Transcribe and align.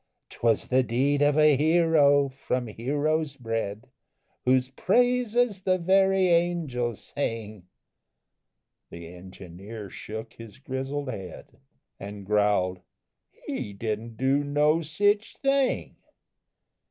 'Twas 0.31 0.69
the 0.69 0.81
deed 0.81 1.21
of 1.21 1.37
a 1.37 1.55
hero, 1.55 2.27
from 2.27 2.65
heroes 2.65 3.35
bred, 3.35 3.87
Whose 4.45 4.67
praises 4.67 5.61
the 5.61 5.77
very 5.77 6.27
angels 6.29 6.99
sing!" 7.13 7.67
The 8.89 9.13
engineer 9.13 9.91
shook 9.91 10.33
his 10.33 10.57
grizzled 10.57 11.09
head, 11.11 11.59
And 11.99 12.25
growled: 12.25 12.79
"He 13.45 13.73
didn't 13.73 14.17
do 14.17 14.43
no 14.43 14.81
sich 14.81 15.35
thing. 15.37 15.97